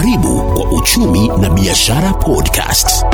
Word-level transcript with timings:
Karibu 0.00 0.42
kwa 0.54 0.70
Uchumi 0.70 1.28
na 1.28 1.50
Biashara 1.50 2.12
Podcast. 2.12 3.04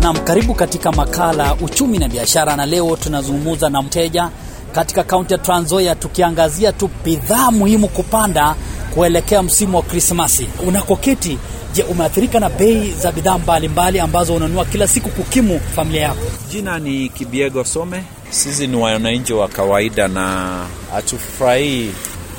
Naam, 0.00 0.16
karibu 0.24 0.54
katika 0.54 0.92
makala 0.92 1.54
uchumi 1.54 1.98
na 1.98 2.08
biashara, 2.08 2.56
na 2.56 2.66
leo 2.66 2.96
tunazungumza 2.96 3.70
na 3.70 3.82
mteja 3.82 4.30
katika 4.72 5.04
kaunti 5.04 5.32
ya 5.32 5.38
Trans 5.38 5.64
Nzoia, 5.64 5.94
tukiangazia 5.94 6.72
tu 6.72 6.90
bidhaa 7.04 7.50
muhimu 7.50 7.88
kupanda 7.88 8.54
kuelekea 8.94 9.42
msimu 9.42 9.76
wa 9.76 9.82
Krismasi. 9.82 10.48
Unakoketi, 10.66 11.38
je, 11.74 11.82
umeathirika 11.82 12.40
na 12.40 12.48
bei 12.50 12.90
za 12.92 13.12
bidhaa 13.12 13.38
mbalimbali 13.38 14.00
ambazo 14.00 14.34
unanunua 14.34 14.64
kila 14.64 14.88
siku 14.88 15.08
kukimu 15.08 15.60
familia 15.76 16.02
yako? 16.02 16.20
Jina 16.50 16.78
ni 16.78 17.08
Kibiego 17.08 17.64
Some. 17.64 18.04
Sisi 18.30 18.66
ni 18.66 18.76
wananchi 18.76 19.32
wa 19.32 19.48
kawaida 19.48 20.08
na 20.08 20.56
hatufurahii 20.94 21.90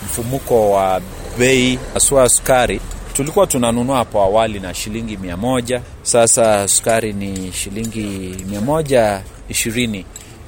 mfumuko 0.05 0.71
wa 0.71 1.01
bei 1.37 1.79
haswa 1.93 2.29
sukari. 2.29 2.81
Tulikuwa 3.13 3.47
tunanunua 3.47 3.97
hapo 3.97 4.21
awali 4.21 4.59
na 4.59 4.73
shilingi 4.73 5.17
mia 5.17 5.37
moja, 5.37 5.81
sasa 6.03 6.67
sukari 6.67 7.13
ni 7.13 7.51
shilingi 7.53 8.35
mia 8.49 8.61
moja 8.61 9.21
ishirini. 9.49 10.05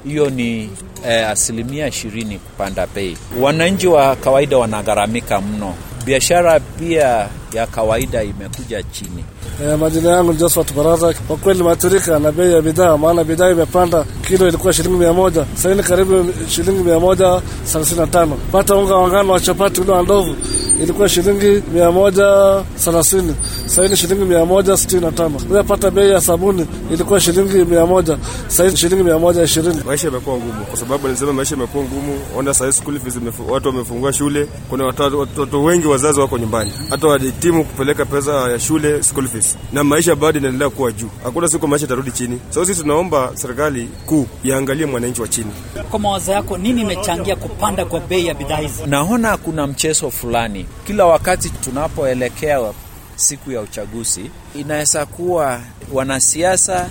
Hiyo 0.07 0.29
ni 0.29 0.69
eh, 1.07 1.29
asilimia 1.29 1.87
ishirini 1.87 2.39
kupanda 2.39 2.87
bei. 2.87 3.17
Wananchi 3.41 3.87
wa 3.87 4.15
kawaida 4.15 4.57
wanagharamika 4.57 5.41
mno. 5.41 5.73
Biashara 6.05 6.59
pia 6.59 7.27
ya 7.53 7.67
kawaida 7.67 8.23
imekuja 8.23 8.83
chini. 8.83 9.23
E, 9.63 9.75
majina 9.75 10.09
yangu 10.09 10.31
ni 10.33 10.37
Josephat 10.39 10.73
Baraza. 10.73 11.13
Kwa 11.27 11.37
kweli 11.37 11.59
nimeathirika 11.59 12.19
na 12.19 12.31
bei 12.31 12.53
ya 12.53 12.61
bidhaa, 12.61 12.97
maana 12.97 13.23
bidhaa 13.23 13.49
imepanda. 13.51 14.05
Kilo 14.27 14.47
ilikuwa 14.47 14.73
shilingi 14.73 14.97
mia 14.97 15.13
moja 15.13 15.45
sasa 15.55 15.75
ni 15.75 15.83
karibu 15.83 16.33
shilingi 16.49 16.83
mia 16.83 16.99
moja 16.99 17.41
thelathini 17.71 17.99
na 17.99 18.07
tano. 18.07 18.37
Pata 18.51 18.75
unga 18.75 18.95
wa 18.95 19.07
ngano 19.07 19.33
ule 19.81 19.91
wa 19.91 20.03
ndovu 20.03 20.35
ilikuwa 20.81 21.09
shilingi 21.09 21.63
mia 21.73 21.91
moja 21.91 22.63
thelathini 22.83 23.35
sahii 23.65 23.89
ni 23.89 23.95
shilingi 23.97 24.23
mia 24.25 24.45
moja 24.45 24.77
sitini 24.77 25.01
na 25.01 25.11
tano. 25.11 25.39
Pia 25.79 25.91
bei 25.91 26.09
ya 26.11 26.21
sabuni 26.21 26.67
ilikuwa 26.91 27.19
shilingi 27.19 27.57
mia 27.65 27.85
moja 27.85 28.17
sahii 28.47 28.75
shilingi 28.75 29.03
mia 29.03 29.19
moja 29.19 29.43
ishirini. 29.43 29.81
Maisha 29.85 30.07
imekuwa 30.07 30.37
ngumu, 30.37 30.65
kwa 30.65 30.77
sababu 30.79 31.07
nilisema 31.07 31.33
maisha 31.33 31.55
imekuwa 31.55 31.83
ngumu. 31.83 32.19
Ona 32.37 32.53
sahii 32.53 32.71
school 32.71 32.99
fees, 32.99 33.15
watu 33.49 33.67
wamefungua 33.67 34.13
shule, 34.13 34.47
kuna 34.69 34.85
watoto 34.85 35.63
wengi, 35.63 35.87
wazazi 35.87 36.19
wako 36.19 36.37
nyumbani, 36.37 36.71
hata 36.89 37.07
wahitimu 37.07 37.63
kupeleka 37.65 38.05
pesa 38.05 38.31
ya 38.51 38.59
shule 38.59 39.03
school 39.03 39.27
fees, 39.27 39.57
na 39.73 39.83
maisha 39.83 40.15
bado 40.15 40.39
inaendelea 40.39 40.69
kuwa 40.69 40.91
juu. 40.91 41.09
Hakuna 41.23 41.47
siku 41.47 41.67
maisha 41.67 41.85
itarudi 41.85 42.11
chini. 42.11 42.39
So 42.49 42.65
sisi 42.65 42.81
tunaomba 42.81 43.31
serikali 43.33 43.89
kuu 44.05 44.27
iangalie 44.43 44.85
mwananchi 44.85 45.21
wa 45.21 45.27
chini. 45.27 45.51
Kwa 45.89 45.99
mawazo 45.99 46.31
yako, 46.31 46.57
nini 46.57 46.81
imechangia 46.81 47.35
kupanda 47.35 47.85
kwa 47.85 47.99
bei 47.99 48.25
ya 48.25 48.33
bidhaa 48.33 48.57
hizi? 48.57 48.83
Naona 48.87 49.37
kuna 49.37 49.67
mchezo 49.67 50.11
fulani 50.11 50.64
kila 50.87 51.05
wakati 51.05 51.49
tunapoelekea 51.49 52.73
siku 53.15 53.51
ya 53.51 53.61
uchaguzi, 53.61 54.31
inaweza 54.55 55.05
kuwa 55.05 55.61
wanasiasa 55.93 56.89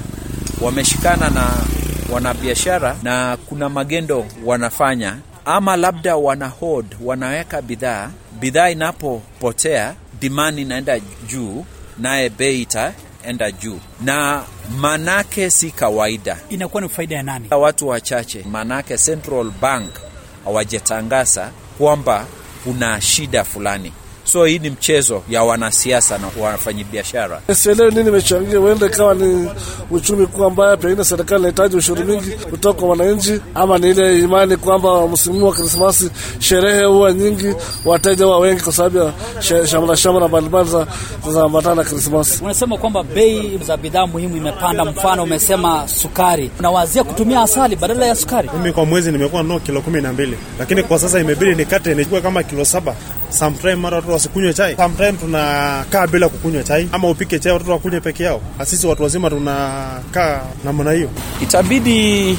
wameshikana 0.61 1.30
na 1.30 1.50
wanabiashara 2.12 2.96
na 3.02 3.36
kuna 3.48 3.68
magendo 3.68 4.27
wanafanya, 4.45 5.17
ama 5.45 5.77
labda 5.77 6.17
wana 6.17 6.48
hold, 6.48 6.86
wanaweka 7.05 7.62
bidhaa, 7.62 8.11
bidhaa 8.40 8.68
inapopotea 8.70 9.95
demand 10.20 10.58
inaenda 10.58 11.01
juu, 11.01 11.64
naye 11.98 12.30
bei 12.30 12.62
itaenda 12.62 13.51
juu, 13.52 13.79
na 14.01 14.42
manake 14.79 15.51
si 15.51 15.70
kawaida. 15.70 16.36
Inakuwa 16.51 16.83
ni 16.83 16.89
faida 16.89 17.17
ya 17.17 17.23
nani? 17.23 17.48
Watu 17.51 17.89
wachache, 17.89 18.45
manake 18.51 18.96
Central 18.98 19.51
Bank 19.61 19.91
hawajatangaza 20.45 21.51
kwamba 21.79 22.27
kuna 22.64 23.01
shida 23.01 23.45
fulani. 23.45 23.92
So 24.34 24.45
hii 24.45 24.58
ni 24.58 24.70
mchezo 24.70 25.22
ya 25.30 25.42
wanasiasa 25.42 26.18
na 26.18 26.28
wafanyabiashara. 26.42 27.40
Sielewi 27.52 27.95
nini 27.95 28.08
imechangia, 28.08 28.58
huenda 28.58 28.86
ikawa 28.86 29.14
ni 29.14 29.48
uchumi 29.90 30.27
kuwa 30.27 30.50
mbaya, 30.50 30.77
pengine 30.77 31.05
serikali 31.05 31.39
inahitaji 31.40 31.77
ushuru 31.77 32.05
mingi 32.05 32.30
kutoka 32.30 32.80
kwa 32.80 32.89
wananchi, 32.89 33.40
ama 33.55 33.78
ni 33.78 33.90
ile 33.90 34.18
imani 34.18 34.56
kwamba 34.56 35.08
msimu 35.08 35.46
wa 35.46 35.52
Krismasi 35.52 36.11
sherehe 36.39 36.84
huwa 36.84 37.12
nyingi, 37.12 37.55
wateja 37.84 38.24
huwa 38.24 38.39
wengi 38.39 38.62
kwa 38.62 38.73
sababu 38.73 38.98
ya 38.98 39.12
shamra 39.67 39.96
shamra 39.96 40.28
mbalimbali 40.28 40.68
za 41.30 41.44
ambatana 41.44 41.74
na 41.74 41.84
Krismasi. 41.84 42.44
Unasema 42.44 42.78
kwamba 42.78 43.02
bei 43.02 43.61
za 43.67 43.77
bidhaa 43.77 44.06
muhimu 44.06 44.36
imepanda, 44.36 44.84
mfano 44.84 45.23
umesema 45.23 45.89
sukari, 45.89 46.50
unawazia 46.58 47.05
kutumia 47.05 47.42
asali 47.42 47.77
badala 47.77 48.06
ya 48.06 48.14
sukari? 48.14 48.50
Mimi 48.58 48.73
kwa 48.73 48.84
mwezi 48.84 49.12
nimekuwa 49.12 49.42
no 49.42 49.61
kilo 49.61 49.80
kumi 49.80 50.00
na 50.02 50.12
mbili, 50.12 50.39
lakini 50.58 50.83
kwa 50.83 50.98
sasa 50.98 51.20
imebidi 51.20 51.55
nikate 51.55 51.94
nichukue 51.94 52.20
kama 52.20 52.42
kilo 52.42 52.64
saba. 52.64 52.94
Sometime 53.39 53.74
mara 53.77 53.96
watoto 53.96 54.12
wasikunywe 54.12 54.55
chai, 54.55 54.77
sometime 54.77 55.12
tunakaa 55.12 56.06
bila 56.06 56.28
kukunywa 56.28 56.62
chai, 56.62 56.89
ama 56.92 57.11
upike 57.11 57.39
chai 57.39 57.52
watoto 57.52 57.70
wakunywe 57.72 58.00
peke 58.00 58.22
yao. 58.24 58.40
Sisi 58.64 58.86
watu 58.86 59.02
wazima 59.02 59.30
tunakaa 59.30 60.40
namna 60.64 60.92
hiyo. 60.92 61.11
Itabidi 61.42 62.39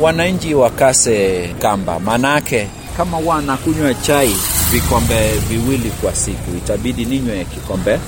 wananchi 0.00 0.54
wakase 0.54 1.48
kamba, 1.58 2.00
manake 2.00 2.68
kama 2.96 3.18
wanakunywa 3.18 3.94
chai 3.94 4.36
vikombe 4.72 5.30
viwili 5.48 5.90
kwa 5.90 6.14
siku, 6.14 6.56
itabidi 6.56 7.04
ninywe 7.04 7.44
kikombe 7.44 7.98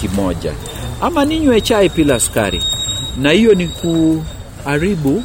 kimoja, 0.00 0.52
ama 1.02 1.24
ninywe 1.24 1.60
chai 1.60 1.88
bila 1.88 2.20
sukari, 2.20 2.62
na 3.16 3.30
hiyo 3.30 3.54
ni 3.54 3.68
kuharibu 3.68 5.22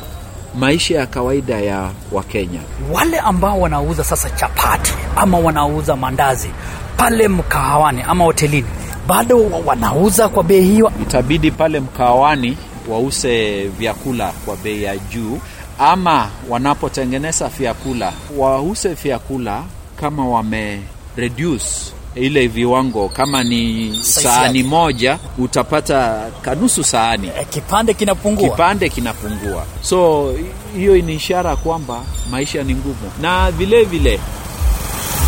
maisha 0.60 0.96
ya 1.00 1.06
kawaida 1.08 1.60
ya 1.60 1.90
Wakenya. 2.12 2.60
Wale 2.92 3.20
ambao 3.20 3.60
wanauza 3.62 4.04
sasa 4.04 4.30
chapati 4.30 4.94
ama 5.16 5.38
wanauza 5.38 5.96
mandazi 5.96 6.50
pale 6.98 7.28
mkahawani 7.28 8.02
ama 8.02 8.24
hotelini, 8.24 8.68
bado 9.08 9.46
wanauza 9.66 10.30
kwa 10.30 10.44
bei 10.44 10.62
hiyo. 10.64 10.92
Itabidi 11.02 11.52
pale 11.52 11.80
mkahawani 11.80 12.58
wause 12.90 13.64
vyakula 13.68 14.32
kwa 14.46 14.56
bei 14.56 14.84
ya 14.84 14.98
juu, 14.98 15.40
ama 15.80 16.28
wanapotengeneza 16.50 17.48
vyakula 17.48 18.14
wause 18.38 18.94
vyakula 18.94 19.64
kama 20.00 20.28
wame 20.28 20.82
reduce 21.18 21.66
ile 22.16 22.48
viwango 22.48 23.10
kama 23.10 23.44
ni 23.44 23.94
sahani 24.04 24.64
moja 24.64 25.20
utapata 25.38 26.28
kanusu 26.42 26.84
sahani 26.84 27.28
e, 27.42 27.46
kipande 27.50 27.94
kinapungua, 27.94 28.50
kipande 28.50 28.90
kinapungua. 28.90 29.66
So 29.82 30.32
hiyo 30.78 30.96
ni 31.02 31.14
ishara 31.16 31.56
kwamba 31.56 32.04
maisha 32.32 32.64
ni 32.64 32.74
ngumu, 32.76 33.12
na 33.22 33.52
vile 33.52 33.84
vile 33.84 34.20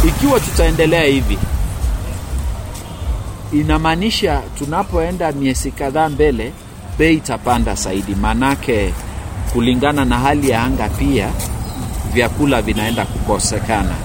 ikiwa 0.08 0.40
tutaendelea 0.40 1.04
hivi, 1.04 1.38
inamaanisha 3.54 4.42
tunapoenda 4.58 5.32
miezi 5.32 5.72
kadhaa 5.72 6.10
mbele, 6.10 6.54
bei 7.00 7.14
itapanda 7.16 7.76
zaidi, 7.76 8.16
maanake 8.16 8.94
kulingana 9.54 10.06
na 10.06 10.20
hali 10.20 10.50
ya 10.50 10.64
anga 10.64 10.90
pia 10.90 11.30
vyakula 12.14 12.62
vinaenda 12.62 13.06
kukosekana. 13.06 13.96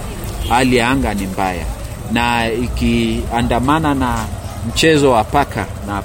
Hali 0.49 0.77
ya 0.77 0.89
anga 0.91 1.15
ni 1.15 1.27
mbaya 1.27 1.67
na 2.13 2.53
ikiandamana 2.53 3.95
na 3.95 4.27
mchezo 4.69 5.11
wa 5.11 5.25
paka 5.25 5.67
na, 5.87 6.03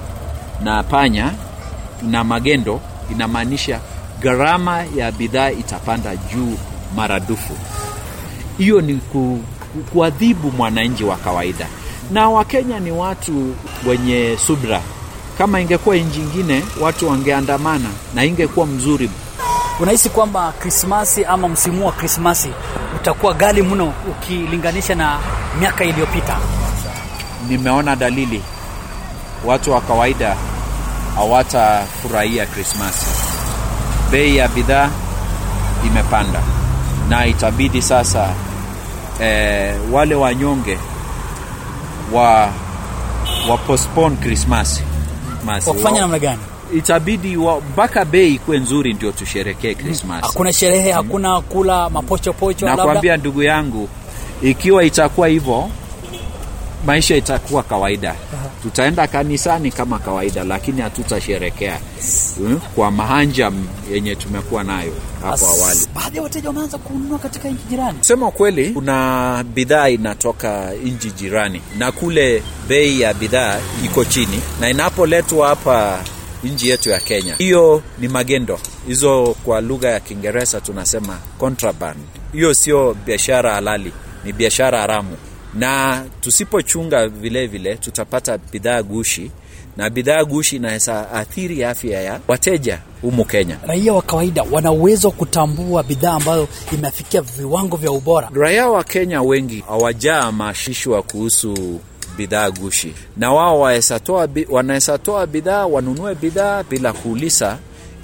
na 0.63 0.83
panya 0.83 1.31
na 2.01 2.23
magendo, 2.23 2.81
inamaanisha 3.11 3.79
gharama 4.21 4.83
ya 4.95 5.11
bidhaa 5.11 5.51
itapanda 5.51 6.15
juu 6.15 6.57
maradufu. 6.95 7.53
Hiyo 8.57 8.81
ni 8.81 8.93
ku, 8.95 9.39
kuadhibu 9.93 10.51
mwananchi 10.51 11.03
wa 11.03 11.15
kawaida, 11.17 11.67
na 12.11 12.29
Wakenya 12.29 12.79
ni 12.79 12.91
watu 12.91 13.55
wenye 13.87 14.37
subra. 14.47 14.81
Kama 15.37 15.61
ingekuwa 15.61 15.95
nchi 15.95 16.19
ingine, 16.19 16.63
watu 16.81 17.09
wangeandamana 17.09 17.89
na 18.15 18.25
ingekuwa 18.25 18.65
mzuri. 18.65 19.09
Unahisi 19.79 20.09
kwamba 20.09 20.53
Krismasi 20.59 21.25
ama 21.25 21.47
msimu 21.49 21.85
wa 21.85 21.91
Krismasi 21.91 22.49
utakuwa 23.11 23.33
ghali 23.33 23.61
mno 23.61 23.93
ukilinganisha 24.11 24.95
na 24.95 25.19
miaka 25.59 25.83
iliyopita? 25.83 26.37
Nimeona 27.49 27.95
dalili 27.95 28.43
watu 29.45 29.71
wa 29.71 29.81
kawaida 29.81 30.35
hawatafurahia 31.15 32.45
Krismasi. 32.45 33.05
Bei 34.11 34.37
ya 34.37 34.47
bidhaa 34.47 34.89
imepanda 35.85 36.39
na 37.09 37.25
itabidi 37.25 37.81
sasa 37.81 38.29
eh, 39.21 39.75
wale 39.91 40.15
wanyonge 40.15 40.77
wa 42.13 42.49
wa 43.49 43.57
postpone 43.57 44.15
Krismasi. 44.15 44.83
Masi. 45.45 45.69
Wafanya 45.69 46.01
namna 46.01 46.19
gani? 46.19 46.39
Itabidi 46.75 47.37
mpaka 47.71 48.05
bei 48.05 48.33
ikuwe 48.35 48.59
nzuri 48.59 48.93
ndio 48.93 49.11
tusherekee 49.11 49.73
Krismasi. 49.75 50.27
Hakuna 50.27 50.53
sherehe, 50.53 50.91
hakuna 50.91 51.41
kula 51.41 51.89
mapochopocho. 51.89 52.65
Nakwambia 52.65 53.17
ndugu 53.17 53.43
yangu, 53.43 53.89
ikiwa 54.41 54.83
itakuwa 54.83 55.27
hivyo, 55.27 55.69
maisha 56.85 57.15
itakuwa 57.15 57.63
kawaida. 57.63 58.15
Tutaenda 58.63 59.07
kanisani 59.07 59.71
kama 59.71 59.99
kawaida, 59.99 60.43
lakini 60.43 60.81
hatutasherekea 60.81 61.79
mm, 62.39 62.59
kwa 62.75 62.91
mahanja 62.91 63.51
yenye 63.93 64.15
tumekuwa 64.15 64.63
nayo 64.63 64.93
hapo 65.23 65.45
awali. 65.45 65.79
Baadhi 65.95 66.17
ya 66.17 66.23
wateja 66.23 66.47
wameanza 66.49 66.77
kununua 66.77 67.19
katika 67.19 67.49
nchi 67.49 67.63
jirani. 67.69 67.97
Kusema 67.97 68.31
kweli, 68.31 68.69
kuna 68.69 69.45
bidhaa 69.53 69.89
inatoka 69.89 70.71
nchi 70.83 71.11
jirani 71.11 71.61
na 71.77 71.91
kule 71.91 72.43
bei 72.67 73.01
ya 73.01 73.13
bidhaa 73.13 73.59
iko 73.85 74.05
chini, 74.05 74.39
na 74.59 74.69
inapoletwa 74.69 75.47
hapa 75.47 75.99
nchi 76.43 76.69
yetu 76.69 76.89
ya 76.89 76.99
Kenya, 76.99 77.35
hiyo 77.35 77.83
ni 77.99 78.07
magendo. 78.07 78.59
Hizo 78.87 79.35
kwa 79.45 79.61
lugha 79.61 79.89
ya 79.89 79.99
Kiingereza 79.99 80.61
tunasema 80.61 81.17
contraband. 81.37 81.99
Hiyo 82.33 82.53
sio 82.53 82.93
biashara 83.05 83.53
halali, 83.53 83.91
ni 84.25 84.33
biashara 84.33 84.79
haramu, 84.79 85.17
na 85.53 86.03
tusipochunga 86.21 87.07
vilevile 87.07 87.47
vile 87.47 87.75
tutapata 87.75 88.37
bidhaa 88.37 88.83
gushi, 88.83 89.31
na 89.77 89.89
bidhaa 89.89 90.23
gushi 90.25 90.55
inaweza 90.55 91.11
athiri 91.11 91.63
afya 91.63 92.01
ya 92.01 92.19
wateja 92.27 92.79
humu 93.01 93.25
Kenya. 93.25 93.57
Raia 93.67 93.93
wa 93.93 94.01
kawaida 94.01 94.43
wana 94.51 94.71
uwezo 94.71 95.07
wa 95.07 95.13
kutambua 95.13 95.83
bidhaa 95.83 96.13
ambayo 96.13 96.47
imefikia 96.73 97.21
viwango 97.21 97.77
vya 97.77 97.91
ubora. 97.91 98.29
Raia 98.33 98.67
wa 98.69 98.83
Kenya 98.83 99.21
wengi 99.21 99.63
hawajaa 99.67 100.31
mashishwa 100.31 101.01
kuhusu 101.03 101.79
bidhaa 102.17 102.51
gushi, 102.51 102.93
na 103.17 103.31
wao 103.31 103.59
wanaweza 104.49 104.97
toa 104.99 105.27
bidhaa 105.27 105.65
wanunue 105.65 106.15
bidhaa 106.15 106.63
bila 106.63 106.93
kuuliza 106.93 107.57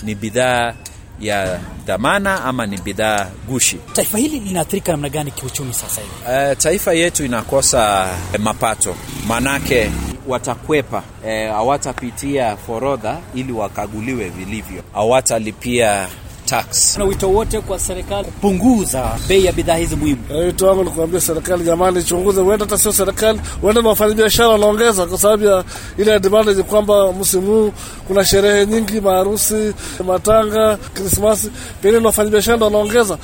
ni 0.03 0.15
bidhaa 0.15 0.73
ya 1.19 1.59
dhamana 1.85 2.43
ama 2.43 2.65
ni 2.65 2.77
bidhaa 2.77 3.27
gushi. 3.47 3.77
Taifa 3.93 4.17
hili 4.17 4.39
linaathirika 4.39 4.91
namna 4.91 5.09
gani 5.09 5.31
kiuchumi 5.31 5.73
sasa 5.73 6.01
hivi? 6.01 6.13
Uh, 6.51 6.57
taifa 6.57 6.93
yetu 6.93 7.25
inakosa 7.25 8.07
eh, 8.33 8.39
mapato, 8.39 8.95
manake 9.27 9.91
watakwepa 10.27 11.03
eh, 11.25 11.51
hawatapitia 11.51 12.57
forodha 12.57 13.17
ili 13.35 13.51
wakaguliwe 13.51 14.29
vilivyo, 14.29 14.83
hawatalipia 14.93 16.07
tax. 16.53 16.97
Na 16.97 17.03
wito 17.05 17.29
wote 17.29 17.59
kwa 17.61 17.79
serikali 17.79 18.23
kupunguza 18.23 19.11
bei 19.27 19.45
ya 19.45 19.51
bidhaa 19.51 19.75
hizi 19.75 19.95
muhimu. 19.95 20.19
Wito 20.45 20.67
wangu 20.67 20.83
ni 20.83 20.89
kuambia 20.89 21.21
serikali, 21.21 21.63
jamani, 21.63 21.99
ichunguze. 21.99 22.41
Huenda 22.41 22.65
hata 22.65 22.77
sio 22.77 22.93
serikali, 22.93 23.39
huenda 23.61 23.81
na 23.81 23.89
wafanyabiashara 23.89 24.49
wanaongeza 24.49 25.05
kwa 25.05 25.17
sababu 25.17 25.43
ya 25.45 25.63
ile 25.97 26.13
advantage 26.13 26.63
kwamba 26.63 27.13
msimu 27.13 27.47
huu 27.47 27.71
kuna 28.07 28.25
sherehe 28.25 28.65
nyingi, 28.65 29.01
maharusi, 29.01 29.73
matanga, 30.07 30.77
Krismasi, 30.93 31.51
pengine 31.81 32.01
na 32.01 32.07
wafanyabiashara 32.07 32.57
ndo 32.57 32.65
wanaongeza. 32.65 33.17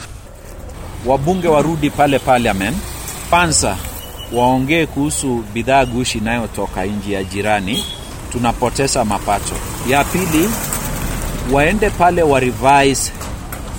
wabunge 1.05 1.47
warudi 1.47 1.89
pale 1.89 2.19
parliament 2.19 2.77
kwanza 3.29 3.77
waongee 4.33 4.85
kuhusu 4.85 5.43
bidhaa 5.53 5.85
gushi 5.85 6.17
inayotoka 6.17 6.85
nji 6.85 7.13
ya 7.13 7.23
jirani 7.23 7.85
tunapoteza 8.31 9.05
mapato 9.05 9.53
ya 9.89 10.03
pili 10.03 10.49
waende 11.51 11.89
pale 11.89 12.23
wa 12.23 12.39
revise 12.39 13.11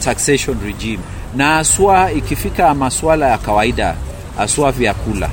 taxation 0.05 0.57
regime. 0.65 0.99
Na 1.37 1.59
aswa 1.59 2.13
ikifika 2.13 2.75
masuala 2.75 3.29
ya 3.29 3.39
kawaida 3.39 3.95
aswa 4.39 4.73
vyakula. 4.73 5.29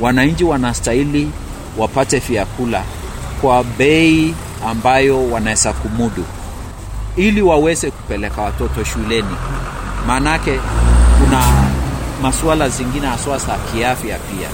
Wananchi 0.00 0.44
wanastahili 0.44 1.30
wapate 1.78 2.18
vyakula 2.18 2.82
kwa 3.40 3.64
bei 3.64 4.34
ambayo 4.68 5.30
wanaweza 5.30 5.72
kumudu. 5.72 6.24
Ili 7.16 7.42
waweze 7.42 7.90
kupeleka 7.90 8.42
watoto 8.42 8.84
shuleni. 8.84 9.36
Maanake 10.06 10.60
kuna 11.20 11.42
masuala 12.22 12.68
zingine 12.68 13.06
haswa 13.06 13.38
za 13.38 13.56
kiafya 13.72 14.18
pia. 14.18 14.48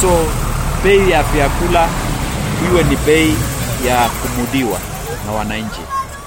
So 0.00 0.08
bei 0.84 1.10
ya 1.10 1.22
vyakula 1.22 1.88
iwe 2.70 2.82
ni 2.84 2.96
bei 3.06 3.34
ya 3.86 4.08
kumudiwa 4.08 4.78
na 5.26 5.32
wananchi 5.32 5.80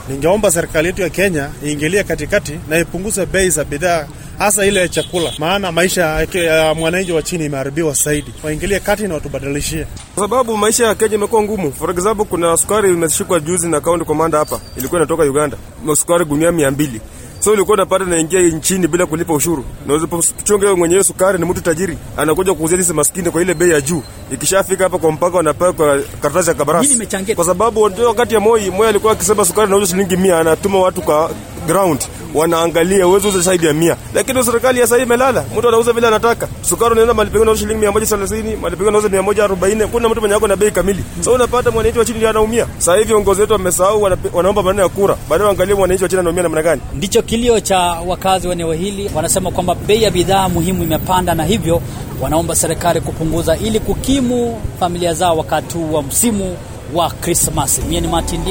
Ningeomba 0.09 0.51
serikali 0.51 0.87
yetu 0.87 1.01
ya 1.01 1.09
Kenya 1.09 1.49
iingilie 1.65 2.03
katikati 2.03 2.59
na 2.69 2.79
ipunguze 2.79 3.25
bei 3.25 3.49
za 3.49 3.63
bidhaa 3.63 4.07
hasa 4.37 4.65
ile 4.65 4.79
ya 4.79 4.87
chakula, 4.87 5.31
maana 5.39 5.71
maisha 5.71 6.27
ya- 6.33 6.73
mwananchi 6.73 7.11
wa 7.11 7.21
chini 7.21 7.45
imeharibiwa 7.45 7.93
zaidi. 7.93 8.33
Waingilie 8.43 8.79
kati 8.79 9.07
na 9.07 9.13
watubadilishie. 9.13 9.85
Kwa 10.15 10.23
sababu 10.23 10.57
maisha 10.57 10.85
ya 10.87 10.95
Kenya 10.95 11.15
imekuwa 11.15 11.43
ngumu. 11.43 11.73
For 11.73 11.91
example, 11.91 12.25
kuna 12.25 12.57
sukari 12.57 12.89
imeshikwa 12.89 13.39
juzi 13.39 13.67
na 13.69 13.81
kaunti 13.81 14.05
komanda 14.05 14.37
hapa, 14.37 14.59
ilikuwa 14.77 14.99
inatoka 15.01 15.23
Uganda, 15.23 15.57
sukari 15.95 16.25
gunia 16.25 16.51
mia 16.51 16.71
mbili 16.71 17.01
so 17.45 17.51
ulikuwa 17.51 17.73
unapata 17.75 18.05
naingia 18.05 18.41
nchini 18.41 18.87
bila 18.87 19.05
kulipa 19.05 19.33
ushuru, 19.33 19.65
na 19.87 19.93
usipochunga 19.93 20.65
wewe 20.65 20.77
mwenyewe 20.77 21.03
sukari, 21.03 21.39
ni 21.39 21.45
mtu 21.45 21.61
tajiri 21.61 21.97
anakuja 22.17 22.53
kuuzia 22.53 22.77
sisi 22.77 22.93
maskini 22.93 23.29
kwa 23.31 23.41
ile 23.41 23.53
bei 23.53 23.69
ya 23.69 23.81
juu. 23.81 24.03
Ikishafika 24.31 24.83
hapa 24.83 24.97
kwa 24.97 25.11
mpaka, 25.11 25.37
wanapewa 25.37 25.73
kwa 25.73 25.99
karatasi 26.21 26.49
ya 26.49 26.55
kabarasi, 26.55 27.35
kwa 27.35 27.45
sababu 27.45 27.81
wakati 28.07 28.33
ya 28.33 28.39
Moi, 28.39 28.69
Moi 28.69 28.87
alikuwa 28.87 29.13
akisema 29.13 29.45
sukari 29.45 29.69
nauza 29.71 29.87
shilingi 29.87 30.17
mia, 30.17 30.39
anatuma 30.39 30.79
watu 30.79 31.01
kwa 31.01 31.31
ground 31.67 31.99
wanaangalia 32.35 33.07
uwezo 33.07 33.27
uza 33.29 33.39
zaidi 33.39 33.65
ya 33.65 33.73
mia, 33.73 33.95
lakini 34.13 34.43
serikali 34.43 34.79
ya 34.79 34.87
sasa 34.87 35.01
imelala. 35.03 35.43
Mtu 35.57 35.67
anauza 35.67 35.93
vile 35.93 36.07
anataka. 36.07 36.47
Sukari 36.61 36.91
unaenda 36.91 37.13
mahali 37.13 37.29
pengine 37.29 37.41
unauza 37.51 37.59
shilingi 37.61 37.85
130, 37.85 38.55
mahali 38.57 38.75
pengine 38.75 38.87
unauza 38.87 39.07
140. 39.09 39.87
Kuna 39.87 40.09
mtu 40.09 40.19
mwenye 40.19 40.35
ako 40.35 40.47
na 40.47 40.55
bei 40.55 40.71
kamili. 40.71 41.03
Sasa 41.19 41.31
unapata 41.31 41.71
mwananchi 41.71 41.99
wa 41.99 42.05
chini 42.05 42.17
ndiye 42.17 42.29
anaumia. 42.29 42.67
Sasa 42.77 42.93
hivi 42.95 43.07
viongozi 43.07 43.41
wetu 43.41 43.53
wamesahau, 43.53 44.01
wanaomba 44.33 44.63
maneno 44.63 44.83
ya 44.83 44.89
kura, 44.89 45.15
baadaye 45.29 45.47
waangalie 45.47 45.75
mwananchi 45.75 46.03
wa 46.03 46.09
chini 46.09 46.19
anaumia 46.19 46.43
namna 46.43 46.61
gani. 46.63 46.81
Ndicho 46.95 47.21
kilio 47.21 47.59
cha 47.59 47.79
wakazi 47.79 48.47
wa 48.47 48.53
eneo 48.53 48.73
hili. 48.73 49.11
Wanasema 49.15 49.51
kwamba 49.51 49.75
bei 49.75 50.03
ya 50.03 50.11
bidhaa 50.11 50.49
muhimu 50.49 50.83
imepanda, 50.83 51.33
na 51.35 51.43
hivyo 51.43 51.81
wanaomba 52.21 52.55
serikali 52.55 53.01
kupunguza 53.01 53.57
ili 53.57 53.79
kukimu 53.79 54.61
familia 54.79 55.13
zao 55.13 55.37
wakati 55.37 55.77
wa 55.77 56.03
msimu 56.03 56.57
wa 56.93 57.09
Krismasi. 57.09 57.81
Mie 57.81 58.01
ni 58.01 58.07
Martin 58.07 58.41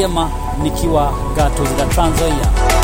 nikiwa 0.63 1.13
Gatuzi 1.37 1.71
la 1.79 1.85
Trans 1.87 2.15
Nzoia. 2.15 2.84